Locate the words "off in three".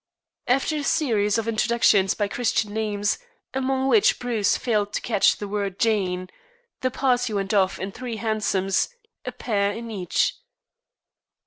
7.53-8.15